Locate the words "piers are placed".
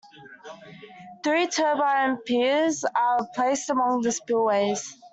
2.25-3.69